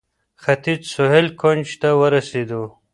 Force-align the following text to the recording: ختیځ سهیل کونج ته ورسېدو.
ختیځ 0.43 0.79
سهیل 0.95 1.27
کونج 1.41 1.67
ته 1.81 1.89
ورسېدو. 1.99 2.63